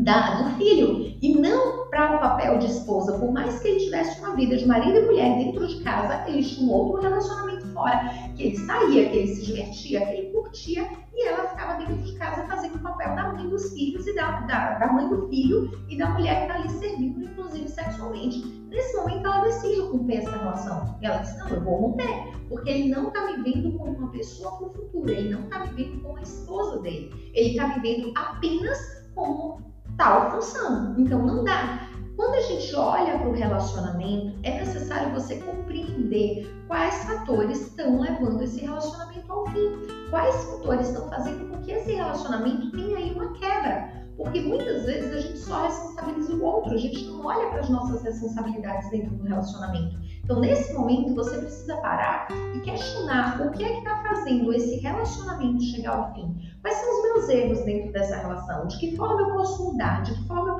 da, 0.00 0.42
do 0.42 0.50
filho 0.56 1.16
e 1.20 1.34
não 1.38 1.88
para 1.88 2.16
o 2.16 2.18
papel 2.18 2.58
de 2.58 2.66
esposa. 2.66 3.18
Por 3.18 3.32
mais 3.32 3.60
que 3.60 3.68
ele 3.68 3.84
tivesse 3.84 4.20
uma 4.20 4.34
vida 4.34 4.56
de 4.56 4.66
marido 4.66 4.98
e 4.98 5.02
mulher 5.02 5.36
dentro 5.36 5.66
de 5.66 5.82
casa, 5.82 6.24
ele 6.26 6.42
tinha 6.42 6.66
um 6.66 6.72
outro 6.72 7.02
relacionamento 7.02 7.66
fora, 7.68 8.10
que 8.36 8.42
ele 8.42 8.56
saía, 8.56 9.08
que 9.08 9.16
ele 9.16 9.28
se 9.28 9.44
divertia, 9.44 10.06
que 10.06 10.12
ele 10.12 10.32
curtia 10.32 10.88
e 11.14 11.28
ela 11.28 11.48
ficava 11.48 11.74
dentro 11.74 11.96
de 11.96 12.12
casa 12.14 12.44
fazendo 12.44 12.76
o 12.76 12.80
papel 12.80 13.14
da 13.14 13.32
mãe 13.32 13.48
dos 13.48 13.72
filhos 13.72 14.06
e 14.06 14.14
da, 14.14 14.40
da, 14.40 14.78
da 14.78 14.92
mãe 14.92 15.08
do 15.08 15.28
filho 15.28 15.70
e 15.88 15.96
da 15.96 16.10
mulher 16.10 16.38
que 16.38 16.42
está 16.42 16.54
ali 16.54 16.68
servindo, 16.70 17.13
inclusive 17.54 17.68
sexualmente. 17.68 18.66
Nesse 18.68 18.96
momento 18.96 19.26
ela 19.26 19.44
decide 19.44 19.80
romper 19.80 20.16
essa 20.16 20.36
relação. 20.36 20.98
E 21.00 21.06
ela 21.06 21.18
diz, 21.18 21.36
não, 21.38 21.48
eu 21.48 21.60
vou 21.60 21.76
romper, 21.76 22.32
porque 22.48 22.70
ele 22.70 22.88
não 22.88 23.08
está 23.08 23.26
me 23.26 23.42
vendo 23.42 23.78
como 23.78 23.92
uma 23.92 24.10
pessoa 24.10 24.56
para 24.56 24.66
o 24.66 24.72
futuro, 24.72 25.10
ele 25.10 25.30
não 25.30 25.44
está 25.44 25.60
me 25.60 25.72
vendo 25.72 26.02
como 26.02 26.18
a 26.18 26.22
esposa 26.22 26.80
dele, 26.80 27.30
ele 27.34 27.50
está 27.50 27.68
me 27.68 27.80
vendo 27.80 28.12
apenas 28.16 28.78
como 29.14 29.62
tal 29.96 30.30
função. 30.32 30.94
Então 30.98 31.24
não 31.24 31.44
dá. 31.44 31.88
Quando 32.16 32.34
a 32.34 32.40
gente 32.42 32.74
olha 32.76 33.18
para 33.18 33.28
o 33.28 33.32
relacionamento, 33.32 34.38
é 34.44 34.58
necessário 34.60 35.12
você 35.12 35.36
compreender 35.40 36.48
quais 36.68 37.04
fatores 37.04 37.60
estão 37.60 38.00
levando 38.00 38.40
esse 38.42 38.60
relacionamento 38.60 39.32
ao 39.32 39.46
fim. 39.48 39.68
Quais 40.10 40.44
fatores 40.44 40.88
estão 40.88 41.08
fazendo 41.08 41.50
com 41.50 41.60
que 41.62 41.72
esse 41.72 41.92
relacionamento 41.92 42.70
tenha 42.70 42.98
aí 42.98 43.12
uma 43.12 43.32
quebra. 43.32 44.03
Porque 44.16 44.40
muitas 44.40 44.84
vezes 44.84 45.12
a 45.12 45.20
gente 45.20 45.38
só 45.38 45.62
responsabiliza 45.62 46.34
o 46.34 46.44
outro, 46.44 46.74
a 46.74 46.76
gente 46.76 47.04
não 47.06 47.26
olha 47.26 47.48
para 47.48 47.60
as 47.60 47.68
nossas 47.68 48.02
responsabilidades 48.02 48.88
dentro 48.90 49.10
do 49.16 49.24
relacionamento. 49.24 49.98
Então, 50.22 50.40
nesse 50.40 50.72
momento, 50.72 51.14
você 51.14 51.36
precisa 51.38 51.76
parar 51.78 52.28
e 52.54 52.60
questionar 52.60 53.40
o 53.42 53.50
que 53.50 53.64
é 53.64 53.68
que 53.68 53.78
está 53.78 54.02
fazendo 54.02 54.52
esse 54.52 54.76
relacionamento 54.76 55.62
chegar 55.62 55.96
ao 55.96 56.14
fim. 56.14 56.34
Quais 56.62 56.76
são 56.76 56.96
os 56.96 57.02
meus 57.02 57.28
erros 57.28 57.60
dentro 57.64 57.92
dessa 57.92 58.16
relação? 58.16 58.66
De 58.66 58.78
que 58.78 58.96
forma 58.96 59.20
eu 59.20 59.34
posso 59.34 59.64
mudar? 59.64 60.02
De 60.02 60.14
que 60.14 60.26
forma 60.26 60.48
eu 60.50 60.53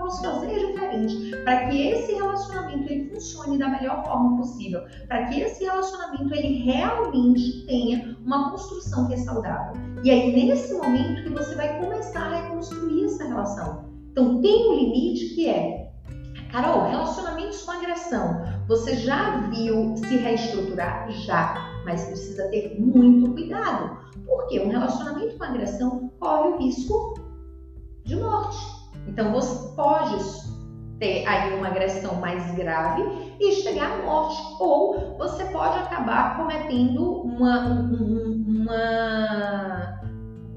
diferente 1.02 1.36
para 1.44 1.68
que 1.68 1.88
esse 1.88 2.12
relacionamento 2.12 2.90
ele 2.90 3.10
funcione 3.10 3.58
da 3.58 3.68
melhor 3.68 4.04
forma 4.04 4.36
possível? 4.36 4.82
Para 5.08 5.26
que 5.26 5.40
esse 5.40 5.64
relacionamento 5.64 6.34
ele 6.34 6.62
realmente 6.62 7.66
tenha 7.66 8.16
uma 8.24 8.50
construção 8.50 9.06
que 9.06 9.14
é 9.14 9.18
saudável. 9.18 9.80
E 10.02 10.10
aí, 10.10 10.32
nesse 10.32 10.74
momento 10.74 11.22
que 11.24 11.30
você 11.30 11.54
vai 11.54 11.80
começar 11.80 12.32
a 12.32 12.42
reconstruir 12.42 13.04
essa 13.04 13.24
relação. 13.24 13.92
Então, 14.10 14.40
tem 14.40 14.70
um 14.70 14.74
limite 14.76 15.34
que 15.34 15.48
é 15.48 15.90
Carol, 16.52 16.88
relacionamentos 16.88 17.62
com 17.62 17.72
agressão. 17.72 18.42
Você 18.68 18.94
já 18.96 19.40
viu 19.48 19.96
se 19.96 20.16
reestruturar? 20.16 21.10
Já, 21.10 21.82
mas 21.84 22.04
precisa 22.04 22.46
ter 22.48 22.80
muito 22.80 23.32
cuidado. 23.32 23.98
Porque 24.24 24.60
um 24.60 24.68
relacionamento 24.68 25.36
com 25.36 25.44
agressão 25.44 26.12
corre 26.20 26.50
o 26.50 26.58
risco 26.58 27.14
de 28.04 28.14
morte. 28.14 28.56
Então 29.08 29.32
você 29.32 29.74
pode 29.74 30.22
ter 30.98 31.26
aí 31.26 31.54
uma 31.54 31.68
agressão 31.68 32.14
mais 32.16 32.50
grave 32.54 33.02
e 33.40 33.52
chegar 33.52 33.90
à 33.92 33.96
morte. 34.02 34.40
Ou 34.60 35.16
você 35.18 35.44
pode 35.46 35.78
acabar 35.78 36.36
cometendo 36.36 37.22
uma, 37.22 37.90
uma 38.48 39.94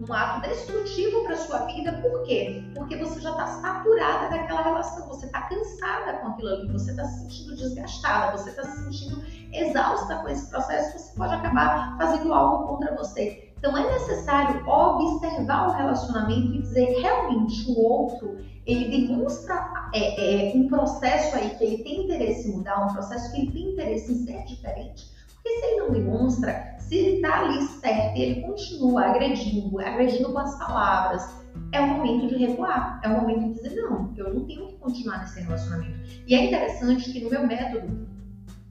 um 0.09 0.13
ato 0.13 0.41
destrutivo 0.47 1.23
para 1.23 1.35
sua 1.35 1.59
vida, 1.65 1.91
por 2.01 2.23
quê? 2.23 2.63
Porque 2.75 2.95
você 2.97 3.19
já 3.19 3.31
está 3.31 3.47
saturada 3.47 4.29
daquela 4.29 4.61
relação, 4.61 5.07
você 5.07 5.25
está 5.25 5.41
cansada 5.41 6.13
com 6.19 6.27
aquilo 6.29 6.49
ali, 6.49 6.71
você 6.71 6.91
está 6.91 7.03
se 7.03 7.19
sentindo 7.19 7.55
desgastada, 7.55 8.37
você 8.37 8.49
está 8.51 8.63
se 8.63 8.83
sentindo 8.83 9.23
exausta 9.53 10.15
com 10.17 10.29
esse 10.29 10.49
processo, 10.49 10.97
você 10.97 11.17
pode 11.17 11.33
acabar 11.33 11.97
fazendo 11.97 12.33
algo 12.33 12.67
contra 12.67 12.95
você. 12.95 13.46
Então 13.57 13.75
é 13.75 13.91
necessário 13.91 14.63
observar 14.67 15.69
o 15.69 15.71
relacionamento 15.71 16.53
e 16.53 16.61
dizer 16.61 16.99
realmente 16.99 17.69
o 17.71 17.79
outro 17.79 18.37
ele 18.65 19.07
demonstra 19.07 19.89
é, 19.93 20.51
é, 20.51 20.55
um 20.55 20.67
processo 20.67 21.35
aí 21.35 21.49
que 21.51 21.63
ele 21.63 21.83
tem 21.83 22.03
interesse 22.03 22.49
em 22.49 22.57
mudar, 22.57 22.85
um 22.85 22.93
processo 22.93 23.31
que 23.31 23.41
ele 23.41 23.51
tem 23.51 23.71
interesse 23.71 24.11
em 24.11 24.25
ser 24.25 24.43
diferente. 24.43 25.05
Porque 25.35 25.49
se 25.49 25.65
ele 25.65 25.79
não 25.79 25.91
demonstra, 25.91 26.75
se 26.77 26.97
ele 26.97 27.15
está 27.17 27.39
ali 27.39 27.61
certo 27.61 28.17
e 28.17 28.21
ele 28.21 28.41
continua 28.41 29.05
agredindo, 29.05 29.79
agredindo 29.79 30.33
com 30.33 30.39
as 30.39 30.57
palavras, 30.59 31.37
é 31.71 31.79
o 31.79 31.87
momento 31.87 32.27
de 32.27 32.45
recuar, 32.45 32.99
é 33.03 33.07
o 33.07 33.21
momento 33.21 33.45
de 33.45 33.53
dizer, 33.53 33.81
não, 33.81 34.13
eu 34.17 34.33
não 34.33 34.45
tenho 34.45 34.67
que 34.67 34.75
continuar 34.75 35.19
nesse 35.19 35.39
relacionamento. 35.39 35.97
E 36.27 36.35
é 36.35 36.45
interessante 36.45 37.11
que 37.11 37.23
no 37.23 37.29
meu 37.29 37.47
método, 37.47 38.07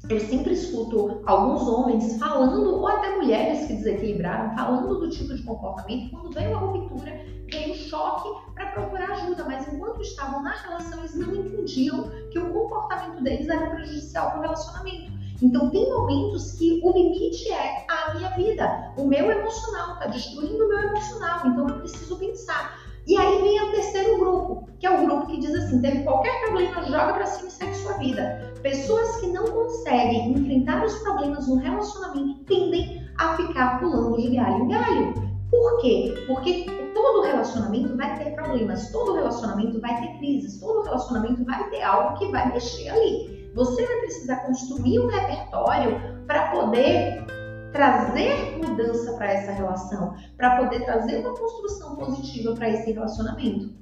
eu 0.09 0.21
sempre 0.21 0.53
escuto 0.53 1.21
alguns 1.27 1.67
homens 1.67 2.17
falando, 2.19 2.77
ou 2.77 2.87
até 2.87 3.17
mulheres 3.17 3.67
que 3.67 3.75
desequilibraram, 3.75 4.55
falando 4.55 5.01
do 5.01 5.11
tipo 5.11 5.35
de 5.35 5.43
comportamento, 5.43 6.11
quando 6.11 6.31
vem 6.33 6.49
uma 6.49 6.59
ruptura, 6.59 7.21
vem 7.51 7.73
um 7.73 7.75
choque 7.75 8.29
para 8.55 8.67
procurar 8.67 9.11
ajuda, 9.11 9.45
mas 9.45 9.67
enquanto 9.73 10.01
estavam 10.03 10.43
na 10.43 10.53
relação, 10.53 11.01
eles 11.01 11.15
não 11.17 11.35
entendiam 11.35 12.09
que 12.31 12.39
o 12.39 12.53
comportamento 12.53 13.23
deles 13.23 13.49
era 13.49 13.71
prejudicial 13.71 14.31
para 14.31 14.39
o 14.39 14.43
relacionamento. 14.43 15.17
Então, 15.43 15.71
tem 15.71 15.93
momentos 15.93 16.53
que 16.53 16.81
o 16.83 16.93
limite 16.93 17.51
é 17.51 17.85
a 17.89 18.15
minha 18.15 18.31
vida, 18.31 18.95
o 18.97 19.05
meu 19.05 19.31
emocional, 19.31 19.95
está 19.95 20.07
destruindo 20.07 20.65
o 20.65 20.69
meu 20.69 20.79
emocional, 20.79 21.47
então 21.47 21.69
eu 21.69 21.79
preciso 21.81 22.17
pensar. 22.17 22.86
E 23.07 23.17
aí 23.17 23.41
vem 23.41 23.63
o 23.63 23.71
terceiro 23.71 24.19
grupo, 24.19 24.69
que 24.81 24.87
é 24.87 24.91
o 24.91 25.07
grupo 25.07 25.27
que 25.27 25.39
diz 25.39 25.55
assim: 25.55 25.81
teve 25.81 26.03
qualquer 26.03 26.41
problema, 26.41 26.83
joga 26.83 27.13
para 27.13 27.27
cima 27.27 27.49
e 27.49 27.53
segue 27.53 27.75
sua 27.75 27.93
vida. 27.99 28.53
Pessoas 28.63 29.21
que 29.21 29.29
não 29.29 29.45
conseguem 29.45 30.33
enfrentar 30.33 30.85
os 30.85 30.95
problemas 30.99 31.47
no 31.47 31.57
relacionamento 31.57 32.45
tendem 32.45 33.07
a 33.19 33.37
ficar 33.37 33.79
pulando 33.79 34.17
de 34.21 34.35
galho 34.35 34.65
em 34.65 34.69
galho. 34.69 35.15
Por 35.51 35.79
quê? 35.79 36.15
Porque 36.27 36.67
todo 36.93 37.23
relacionamento 37.23 37.97
vai 37.97 38.19
ter 38.19 38.35
problemas, 38.35 38.91
todo 38.91 39.15
relacionamento 39.15 39.81
vai 39.81 40.01
ter 40.01 40.19
crises, 40.19 40.59
todo 40.59 40.83
relacionamento 40.83 41.45
vai 41.45 41.71
ter 41.71 41.83
algo 41.83 42.19
que 42.19 42.27
vai 42.33 42.53
mexer 42.53 42.89
ali. 42.89 43.51
Você 43.55 43.87
vai 43.87 43.97
precisar 44.01 44.37
construir 44.45 44.99
um 44.99 45.07
repertório 45.07 46.01
para 46.27 46.51
poder 46.51 47.25
trazer 47.73 48.59
mudança 48.59 49.13
para 49.15 49.33
essa 49.33 49.53
relação, 49.53 50.15
para 50.37 50.57
poder 50.57 50.85
trazer 50.85 51.19
uma 51.19 51.35
construção 51.35 51.97
positiva 51.97 52.55
para 52.55 52.71
esse 52.71 52.93
relacionamento. 52.93 53.75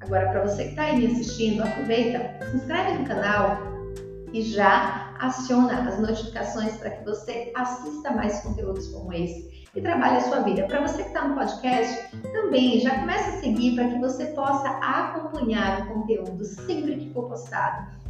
Agora, 0.00 0.30
para 0.30 0.42
você 0.42 0.64
que 0.64 0.70
está 0.70 0.82
aí 0.82 0.98
me 0.98 1.06
assistindo, 1.06 1.62
aproveita, 1.62 2.44
se 2.46 2.56
inscreve 2.56 2.98
no 2.98 3.06
canal 3.06 3.58
e 4.32 4.42
já 4.42 5.14
aciona 5.18 5.88
as 5.88 5.98
notificações 5.98 6.76
para 6.76 6.90
que 6.90 7.04
você 7.04 7.52
assista 7.54 8.10
mais 8.10 8.40
conteúdos 8.40 8.88
como 8.88 9.12
esse 9.12 9.66
e 9.74 9.80
trabalhe 9.80 10.16
a 10.16 10.20
sua 10.20 10.40
vida. 10.40 10.66
Para 10.66 10.86
você 10.86 11.02
que 11.02 11.08
está 11.08 11.26
no 11.26 11.34
podcast, 11.34 12.10
também 12.32 12.80
já 12.80 12.98
começa 13.00 13.30
a 13.30 13.40
seguir 13.40 13.74
para 13.74 13.88
que 13.88 13.98
você 13.98 14.26
possa 14.26 14.68
acompanhar 14.68 15.82
o 15.82 15.94
conteúdo 15.94 16.44
sempre 16.44 16.96
que 16.96 17.12
for 17.12 17.28
postado. 17.28 18.05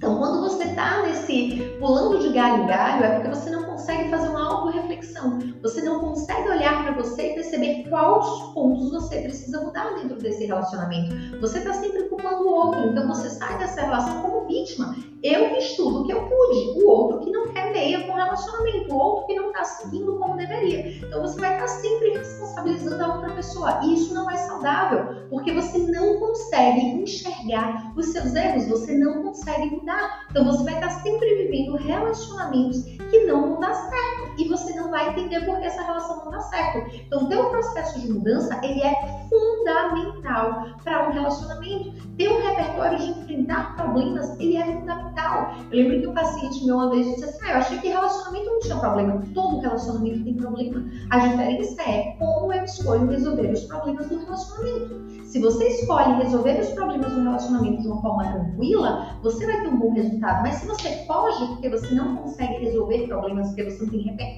Então, 0.00 0.16
quando 0.16 0.40
você 0.40 0.64
está 0.64 1.02
nesse 1.02 1.76
pulando 1.78 2.20
de 2.20 2.32
galho 2.32 2.62
em 2.62 2.66
galho, 2.66 3.04
é 3.04 3.14
porque 3.16 3.28
você 3.28 3.50
não 3.50 3.64
consegue 3.64 4.08
fazer 4.08 4.28
uma 4.28 4.48
auto-reflexão. 4.48 5.38
Você 5.60 5.82
não 5.82 6.00
consegue 6.00 6.48
olhar 6.48 6.84
para 6.84 6.92
você 6.92 7.32
e 7.32 7.34
perceber 7.34 7.84
quais 7.86 8.26
pontos 8.54 8.90
você 8.90 9.20
precisa 9.20 9.60
mudar 9.60 9.94
dentro 9.96 10.16
desse 10.16 10.46
relacionamento. 10.46 11.38
Você 11.42 11.58
está 11.58 11.74
sempre 11.74 12.04
culpando 12.04 12.44
o 12.44 12.50
outro, 12.50 12.86
então 12.86 13.06
você 13.08 13.28
sai 13.28 13.58
dessa 13.58 13.82
relação 13.82 14.22
como 14.22 14.46
vítima. 14.46 14.96
Eu 15.22 15.50
fiz 15.50 15.76
tudo 15.76 16.00
o 16.00 16.06
que 16.06 16.14
eu 16.14 16.22
pude, 16.22 16.82
o 16.82 16.88
outro 16.88 17.20
que 17.20 17.30
não 17.30 17.48
quer 17.48 17.70
meia 17.70 18.06
com 18.06 18.12
o 18.12 18.16
relacionamento, 18.16 18.94
o 18.94 18.96
outro 18.96 19.26
que 19.26 19.34
não 19.34 19.48
está 19.48 19.64
seguindo 19.64 20.16
como 20.16 20.34
deveria. 20.34 20.96
Então 20.96 21.20
você 21.20 21.38
vai 21.38 21.52
estar 21.52 21.66
tá 21.66 21.68
sempre 21.68 22.16
responsabilizando 22.16 23.04
a 23.04 23.16
outra 23.16 23.34
pessoa. 23.34 23.80
E 23.82 23.92
isso 23.92 24.14
não 24.14 24.30
é 24.30 24.36
saudável, 24.38 25.28
porque 25.28 25.52
você 25.52 25.76
não 25.76 26.18
consegue 26.18 26.80
enxergar 26.80 27.92
os 27.94 28.06
seus 28.06 28.34
erros, 28.34 28.66
você 28.66 28.94
não 28.94 29.22
consegue 29.24 29.66
mudar 29.66 29.89
mudar. 29.90 30.26
Então 30.30 30.44
você 30.44 30.62
vai 30.62 30.74
estar 30.74 30.90
sempre 30.90 31.34
vivendo 31.34 31.76
relacionamentos 31.76 32.84
que 33.10 33.24
não 33.24 33.50
vão 33.50 33.60
dar 33.60 33.74
certo 33.74 34.19
e 34.40 34.48
você 34.48 34.74
não 34.74 34.90
vai 34.90 35.10
entender 35.10 35.44
por 35.44 35.58
que 35.58 35.66
essa 35.66 35.82
relação 35.82 36.24
não 36.24 36.30
dá 36.30 36.40
certo. 36.40 36.96
Então 36.96 37.28
ter 37.28 37.38
um 37.38 37.50
processo 37.50 38.00
de 38.00 38.10
mudança 38.10 38.58
ele 38.64 38.82
é 38.82 38.94
fundamental 39.28 40.66
para 40.82 41.08
um 41.08 41.12
relacionamento. 41.12 41.92
Ter 42.16 42.30
um 42.30 42.40
repertório 42.40 42.98
de 42.98 43.10
enfrentar 43.10 43.76
problemas 43.76 44.38
ele 44.40 44.56
é 44.56 44.64
fundamental. 44.64 45.54
Eu 45.70 45.78
lembro 45.78 46.00
que 46.00 46.06
um 46.06 46.14
paciente 46.14 46.64
meu 46.64 46.76
uma 46.76 46.90
vez 46.90 47.06
disse 47.06 47.24
assim: 47.24 47.38
ah, 47.44 47.50
eu 47.50 47.56
achei 47.58 47.78
que 47.78 47.88
relacionamento 47.88 48.46
não 48.46 48.60
tinha 48.60 48.76
problema. 48.76 49.22
Todo 49.34 49.60
relacionamento 49.60 50.24
tem 50.24 50.34
problema. 50.34 50.84
A 51.10 51.18
diferença 51.18 51.82
é 51.82 52.16
como 52.18 52.52
eu 52.52 52.64
escolho 52.64 53.06
resolver 53.08 53.52
os 53.52 53.64
problemas 53.64 54.08
do 54.08 54.18
relacionamento. 54.18 55.00
Se 55.24 55.38
você 55.38 55.68
escolhe 55.68 56.22
resolver 56.22 56.60
os 56.60 56.70
problemas 56.70 57.12
do 57.12 57.22
relacionamento 57.22 57.82
de 57.82 57.88
uma 57.88 58.00
forma 58.00 58.32
tranquila, 58.32 59.16
você 59.22 59.46
vai 59.46 59.60
ter 59.60 59.68
um 59.68 59.78
bom 59.78 59.92
resultado. 59.92 60.42
Mas 60.42 60.56
se 60.56 60.66
você 60.66 61.04
foge 61.06 61.46
porque 61.46 61.68
você 61.68 61.94
não 61.94 62.16
consegue 62.16 62.64
resolver 62.64 63.06
problemas, 63.06 63.48
porque 63.48 63.64
você 63.64 63.84
não 63.84 63.90
tem 63.90 64.00
repertório 64.00 64.29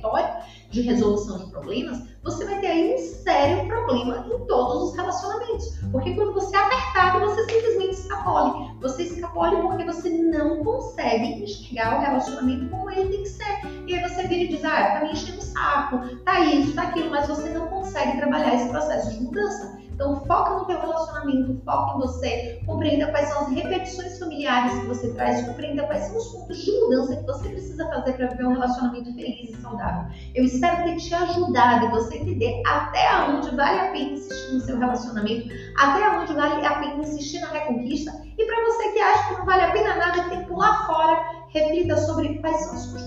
de 0.73 0.81
resolução 0.81 1.39
de 1.39 1.51
problemas, 1.51 2.03
você 2.23 2.45
vai 2.45 2.59
ter 2.61 2.69
aí 2.69 2.95
um 2.95 2.99
sério 2.99 3.67
problema 3.67 4.27
em 4.27 4.47
todos 4.47 4.91
os 4.91 4.97
relacionamentos. 4.97 5.77
Porque 5.91 6.15
quando 6.15 6.33
você 6.33 6.57
é 6.57 6.61
apertado, 6.61 7.21
você 7.21 7.45
simplesmente 7.45 7.93
escapole. 7.93 8.71
Você 8.81 9.03
escapole 9.03 9.61
porque 9.61 9.85
você 9.85 10.09
não 10.09 10.65
consegue 10.65 11.45
enxergar 11.45 11.99
o 11.99 12.01
relacionamento 12.01 12.71
como 12.71 12.91
ele 12.91 13.11
tem 13.11 13.23
que 13.23 13.29
ser. 13.29 13.85
E 13.87 13.95
aí 13.95 14.09
você 14.09 14.27
vira 14.27 14.45
e 14.45 14.49
diz, 14.49 14.65
ah, 14.65 14.93
tá 14.93 15.01
me 15.01 15.13
enchendo 15.13 15.39
o 15.39 15.43
saco, 15.43 16.17
tá 16.25 16.41
isso, 16.41 16.75
tá 16.75 16.83
aquilo, 16.85 17.11
mas 17.11 17.29
você 17.29 17.51
não 17.51 17.67
consegue 17.67 18.17
trabalhar 18.17 18.55
esse 18.55 18.69
processo 18.69 19.11
de 19.11 19.21
mudança. 19.21 19.79
Então 19.95 20.25
foca 20.27 20.55
no 20.55 20.65
teu 20.65 20.81
relacionamento, 20.81 21.61
foca 21.65 21.97
em 21.97 22.01
você, 22.01 22.61
compreenda 22.67 23.11
quais 23.11 23.29
são 23.29 23.43
as 23.43 23.53
repetições 23.53 24.19
familiares 24.19 24.79
que 24.81 24.87
você 24.87 25.13
traz, 25.15 25.47
compreenda 25.47 25.85
quais 25.85 26.05
são 26.05 26.17
os 26.17 26.27
pontos 26.29 26.59
de 26.59 26.73
mudança 26.81 27.17
que 27.17 27.25
você 27.25 27.49
precisa 27.49 27.89
fazer 27.89 28.13
para 28.15 28.29
viver 28.29 28.47
um 28.47 28.53
relacionamento 28.53 29.15
feliz 29.15 29.51
e 29.51 29.61
saudável. 29.61 30.11
Eu 30.35 30.45
espero 30.45 30.85
ter 30.85 30.97
te 30.97 31.15
ajudado 31.15 31.87
e 31.87 31.91
você 31.91 32.17
entender 32.17 32.63
até 32.67 33.27
onde 33.29 33.55
vale 33.55 33.81
a 33.81 33.93
pena 33.93 34.13
insistir 34.13 34.55
no 34.55 34.61
seu 34.61 34.79
relacionamento, 34.79 35.49
até 35.79 36.19
onde 36.19 36.33
vale 36.35 36.67
a 36.67 36.79
pena 36.79 37.03
insistir 37.03 37.41
na 37.41 37.49
reconquista. 37.49 38.13
E 38.37 38.45
para 38.45 38.65
você 38.65 38.93
que 38.93 38.99
acha 38.99 39.29
que 39.29 39.39
não 39.39 39.47
vale 39.47 39.63
a 39.63 39.71
pena 39.73 39.95
nada, 39.97 40.29
tem 40.29 40.41
que 40.41 40.49
pular 40.49 40.87
fora 40.87 41.43
reflita 41.53 41.97
sobre 41.99 42.39
quais 42.39 42.57
são 42.65 42.75
você 42.75 43.02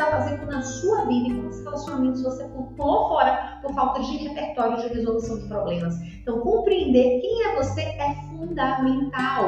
está 0.00 0.06
fazendo 0.06 0.46
na 0.46 0.62
sua 0.62 1.04
vida 1.04 1.28
e 1.28 1.34
quantos 1.34 1.62
relacionamentos 1.62 2.22
você 2.22 2.44
pulou 2.76 3.08
fora 3.08 3.58
por 3.60 3.74
falta 3.74 4.00
de 4.00 4.16
repertório 4.16 4.78
de 4.78 4.94
resolução 4.94 5.38
de 5.38 5.46
problemas. 5.46 5.94
Então, 6.22 6.40
compreender 6.40 7.20
quem 7.20 7.44
é 7.44 7.56
você 7.56 7.82
é 7.82 8.14
fundamental. 8.30 9.44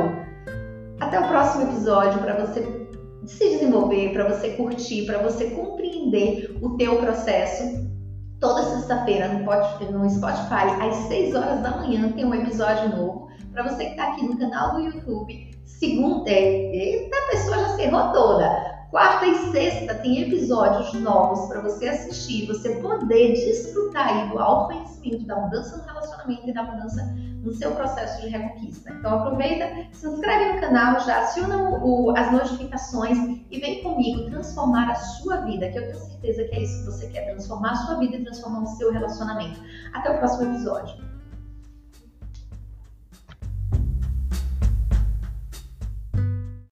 Até 1.01 1.19
o 1.19 1.29
próximo 1.29 1.65
episódio 1.65 2.21
para 2.21 2.45
você 2.45 2.87
se 3.25 3.49
desenvolver, 3.49 4.13
para 4.13 4.29
você 4.29 4.51
curtir, 4.51 5.07
para 5.07 5.19
você 5.19 5.51
compreender 5.51 6.59
o 6.61 6.77
teu 6.77 6.97
processo. 6.97 7.91
Toda 8.39 8.63
sexta-feira 8.63 9.29
no 9.29 10.11
Spotify, 10.11 10.83
às 10.83 10.97
6 11.07 11.35
horas 11.35 11.63
da 11.63 11.71
manhã, 11.79 12.11
tem 12.13 12.25
um 12.25 12.35
episódio 12.35 12.89
novo. 12.97 13.29
Para 13.53 13.63
você 13.63 13.85
que 13.85 13.91
está 13.93 14.09
aqui 14.09 14.27
no 14.27 14.37
canal 14.37 14.75
do 14.75 14.81
YouTube, 14.81 15.51
segunda, 15.65 16.29
é, 16.29 16.75
eita, 16.75 17.17
a 17.17 17.31
pessoa 17.31 17.59
já 17.59 17.69
se 17.77 17.83
errou 17.83 18.13
toda. 18.13 18.72
Quarta 18.93 19.27
e 19.27 19.35
sexta 19.51 19.95
tem 19.95 20.21
episódios 20.21 20.93
novos 21.01 21.49
para 21.49 21.63
você 21.63 21.89
assistir, 21.89 22.47
você 22.47 22.75
poder 22.75 23.33
desfrutar 23.33 24.07
aí 24.07 24.29
do 24.29 24.39
autoconhecimento, 24.39 25.25
da 25.25 25.35
mudança 25.35 25.79
no 25.79 25.85
relacionamento 25.85 26.47
e 26.47 26.53
da 26.53 26.63
mudança 26.63 27.03
no 27.43 27.55
seu 27.55 27.75
processo 27.75 28.21
de 28.21 28.29
reconquista. 28.29 28.93
Então 28.93 29.19
aproveita, 29.19 29.89
se 29.93 30.07
inscreve 30.07 30.53
no 30.53 30.61
canal, 30.61 31.01
já 31.01 31.23
aciona 31.23 31.71
o, 31.83 32.15
as 32.15 32.33
notificações 32.33 33.17
e 33.51 33.59
vem 33.59 33.83
comigo 33.83 34.27
transformar 34.27 34.91
a 34.91 34.95
sua 34.95 35.39
vida, 35.39 35.71
que 35.71 35.79
eu 35.79 35.87
tenho 35.87 35.99
certeza 35.99 36.45
que 36.45 36.55
é 36.55 36.63
isso 36.63 36.81
que 36.81 36.85
você 36.85 37.07
quer, 37.07 37.31
transformar 37.31 37.71
a 37.71 37.77
sua 37.77 37.95
vida 37.95 38.17
e 38.17 38.25
transformar 38.25 38.61
o 38.61 38.67
seu 38.67 38.93
relacionamento. 38.93 39.59
Até 39.95 40.11
o 40.11 40.19
próximo 40.19 40.53
episódio. 40.53 41.12